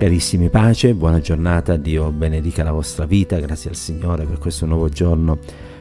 [0.00, 4.88] Carissimi pace, buona giornata, Dio benedica la vostra vita, grazie al Signore per questo nuovo
[4.88, 5.36] giorno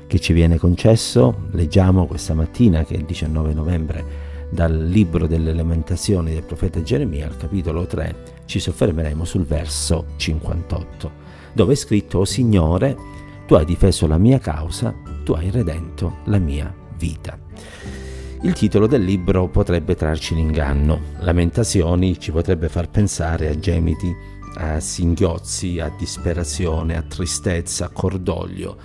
[0.08, 1.46] che ci viene concesso.
[1.52, 4.04] Leggiamo questa mattina, che è il 19 novembre,
[4.50, 11.12] dal libro delle lamentazioni del profeta Geremia, al capitolo 3, ci soffermeremo sul verso 58,
[11.54, 12.98] dove è scritto, O Signore,
[13.48, 17.40] tu hai difeso la mia causa, tu hai redento la mia vita.
[18.42, 21.02] Il titolo del libro potrebbe trarci in inganno.
[21.20, 24.16] Lamentazioni ci potrebbe far pensare a gemiti,
[24.56, 28.78] a singhiozzi, a disperazione, a tristezza, a cordoglio.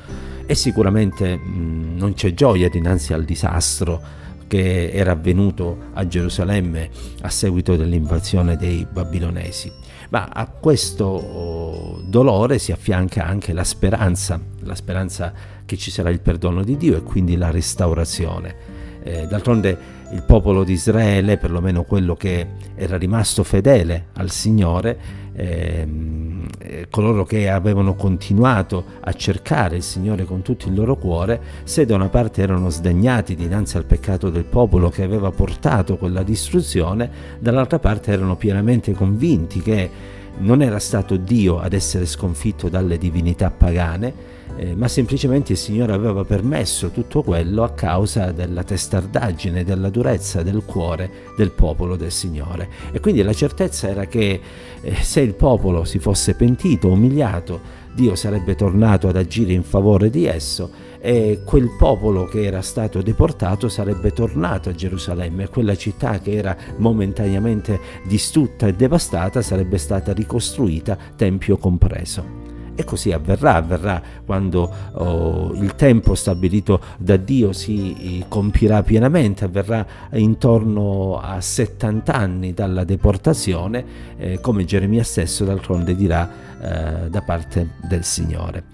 [0.44, 4.02] E sicuramente mh, mm, non c'è gioia dinanzi al disastro
[4.48, 9.70] che era avvenuto a Gerusalemme a seguito dell'invasione dei babilonesi.
[10.10, 15.32] Ma a questo oh, dolore si affianca anche la speranza, la speranza
[15.64, 18.73] che ci sarà il perdono di Dio e quindi la restaurazione.
[19.06, 19.78] Eh, d'altronde
[20.12, 24.96] il popolo di Israele, perlomeno quello che era rimasto fedele al Signore,
[25.34, 31.40] ehm, eh, coloro che avevano continuato a cercare il Signore con tutto il loro cuore,
[31.64, 36.22] se da una parte erano sdegnati dinanzi al peccato del popolo che aveva portato quella
[36.22, 39.90] distruzione, dall'altra parte erano pienamente convinti che
[40.38, 45.92] non era stato Dio ad essere sconfitto dalle divinità pagane, eh, ma semplicemente il Signore
[45.92, 52.12] aveva permesso tutto quello a causa della testardaggine, della durezza del cuore del popolo del
[52.12, 52.68] Signore.
[52.92, 54.40] E quindi la certezza era che
[54.80, 60.10] eh, se il popolo si fosse pentito, umiliato, Dio sarebbe tornato ad agire in favore
[60.10, 60.70] di esso
[61.00, 66.32] e quel popolo che era stato deportato sarebbe tornato a Gerusalemme e quella città che
[66.32, 72.43] era momentaneamente distrutta e devastata sarebbe stata ricostruita, tempio compreso.
[72.74, 79.44] E così avverrà, avverrà quando oh, il tempo stabilito da Dio si eh, compirà pienamente,
[79.44, 83.84] avverrà intorno a 70 anni dalla deportazione,
[84.16, 86.28] eh, come Geremia stesso d'altronde dirà
[86.60, 88.64] eh, da parte del Signore.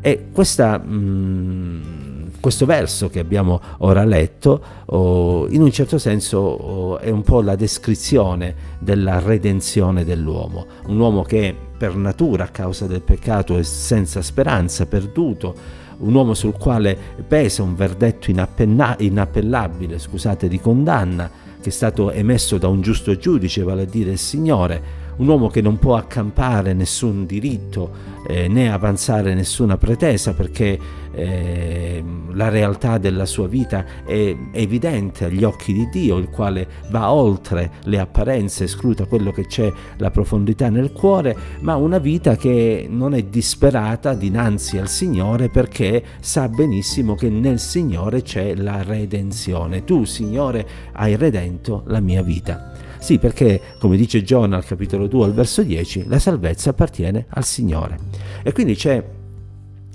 [0.00, 0.78] E questa...
[0.78, 7.22] Mh, questo verso che abbiamo ora letto, oh, in un certo senso oh, è un
[7.22, 13.56] po' la descrizione della redenzione dell'uomo, un uomo che per natura a causa del peccato
[13.56, 15.54] è senza speranza, perduto,
[16.00, 16.94] un uomo sul quale
[17.26, 23.62] pesa un verdetto inappellabile scusate, di condanna che è stato emesso da un giusto giudice,
[23.62, 24.82] vale a dire il Signore,
[25.20, 30.78] un uomo che non può accampare nessun diritto eh, né avanzare nessuna pretesa perché
[31.12, 37.12] eh, la realtà della sua vita è evidente agli occhi di Dio, il quale va
[37.12, 42.86] oltre le apparenze, escluda quello che c'è, la profondità nel cuore, ma una vita che
[42.88, 49.84] non è disperata dinanzi al Signore perché sa benissimo che nel Signore c'è la redenzione.
[49.84, 52.69] Tu, Signore, hai redento la mia vita.
[53.00, 57.44] Sì, perché, come dice Giona al capitolo 2, al verso 10, la salvezza appartiene al
[57.44, 57.98] Signore.
[58.42, 59.02] E quindi c'è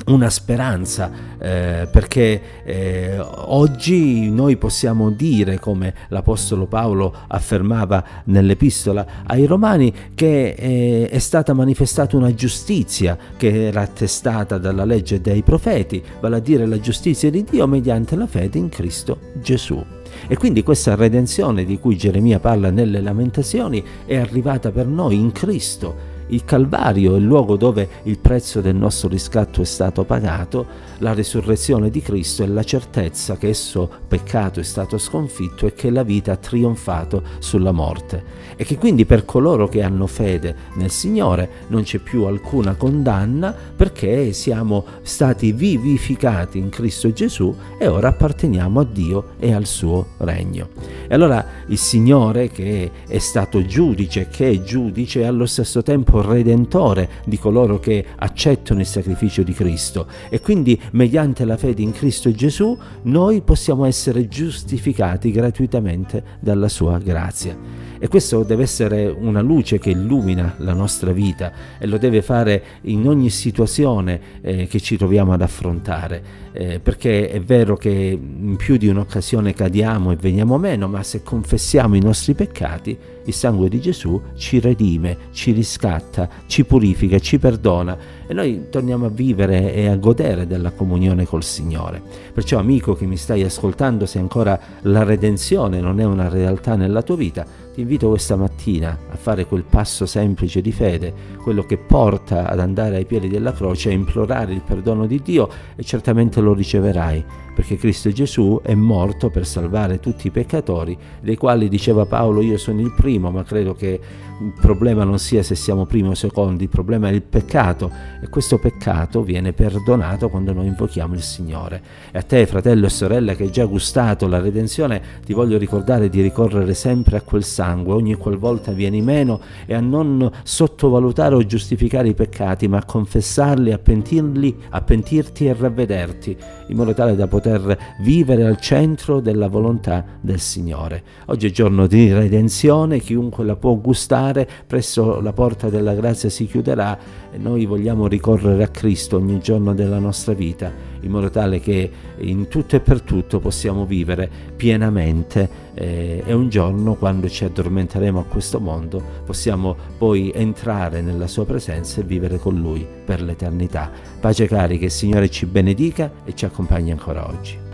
[0.05, 9.45] una speranza eh, perché eh, oggi noi possiamo dire come l'Apostolo Paolo affermava nell'epistola ai
[9.45, 16.03] Romani che eh, è stata manifestata una giustizia che era attestata dalla legge dei profeti,
[16.19, 19.83] vale a dire la giustizia di Dio mediante la fede in Cristo Gesù.
[20.27, 25.31] E quindi questa redenzione di cui Geremia parla nelle lamentazioni è arrivata per noi in
[25.31, 30.65] Cristo il Calvario è il luogo dove il prezzo del nostro riscatto è stato pagato,
[30.99, 35.89] la risurrezione di Cristo è la certezza che esso peccato è stato sconfitto e che
[35.89, 38.23] la vita ha trionfato sulla morte
[38.55, 43.53] e che quindi per coloro che hanno fede nel Signore non c'è più alcuna condanna
[43.75, 50.07] perché siamo stati vivificati in Cristo Gesù e ora apparteniamo a Dio e al suo
[50.19, 50.69] regno.
[51.07, 57.09] E allora il Signore che è stato giudice, che è giudice allo stesso tempo redentore
[57.25, 62.31] di coloro che accettano il sacrificio di Cristo e quindi mediante la fede in Cristo
[62.31, 67.85] Gesù noi possiamo essere giustificati gratuitamente dalla sua grazia.
[67.97, 72.63] E questo deve essere una luce che illumina la nostra vita e lo deve fare
[72.81, 78.55] in ogni situazione eh, che ci troviamo ad affrontare, eh, perché è vero che in
[78.57, 83.69] più di un'occasione cadiamo e veniamo meno, ma se confessiamo i nostri peccati, il sangue
[83.69, 86.04] di Gesù ci redime, ci riscatta,
[86.47, 87.97] ci purifica, ci perdona
[88.27, 92.01] e noi torniamo a vivere e a godere della comunione col Signore.
[92.33, 97.01] Perciò amico che mi stai ascoltando, se ancora la redenzione non è una realtà nella
[97.01, 97.45] tua vita,
[97.75, 101.13] Ti invito questa mattina a fare quel passo semplice di fede,
[101.43, 105.49] quello che porta ad andare ai piedi della croce, a implorare il perdono di Dio
[105.75, 111.35] e certamente lo riceverai, perché Cristo Gesù è morto per salvare tutti i peccatori, dei
[111.35, 113.99] quali diceva Paolo io sono il primo, ma credo che
[114.37, 117.89] il problema non sia se siamo primi o secondi, il problema è il peccato
[118.21, 121.81] e questo peccato viene perdonato quando noi invochiamo il Signore.
[122.11, 126.09] E a te, fratello e sorella, che hai già gustato la redenzione, ti voglio ricordare
[126.09, 131.43] di ricorrere sempre a quel sangue ogni qualvolta vieni meno e a non sottovalutare o
[131.45, 137.15] giustificare i peccati, ma a confessarli, a pentirli, a pentirti e ravvederti, in modo tale
[137.15, 141.03] da poter vivere al centro della volontà del Signore.
[141.27, 146.45] Oggi è giorno di redenzione, chiunque la può gustare presso la porta della grazia si
[146.45, 146.97] chiuderà
[147.31, 150.71] e noi vogliamo ricorrere a Cristo ogni giorno della nostra vita,
[151.05, 156.49] in modo tale che in tutto e per tutto possiamo vivere pienamente eh, e un
[156.49, 162.37] giorno quando ci addormenteremo a questo mondo possiamo poi entrare nella sua presenza e vivere
[162.37, 163.91] con Lui per l'eternità.
[164.19, 167.64] Pace cari, che il Signore ci benedica e ci accompagni ancora oggi.